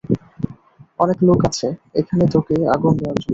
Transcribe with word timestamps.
অনেক 0.99 1.17
লোক 1.27 1.39
আছে 1.49 1.67
এখানে 1.99 2.23
তোকে 2.33 2.55
আগুন 2.75 2.93
দেওয়ার 2.99 3.17
জন্য। 3.17 3.29